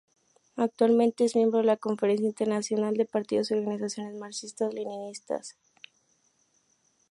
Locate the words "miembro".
1.35-1.59